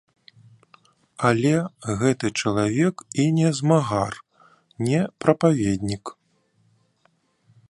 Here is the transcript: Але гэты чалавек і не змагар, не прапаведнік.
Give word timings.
Але 1.29 1.51
гэты 1.99 2.27
чалавек 2.43 2.95
і 3.25 3.27
не 3.37 3.49
змагар, 3.61 4.13
не 4.89 5.01
прапаведнік. 5.25 6.05